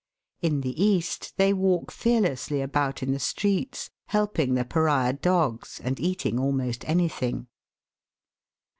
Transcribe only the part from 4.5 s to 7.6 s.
the pariah dogs, and eating almost any thing.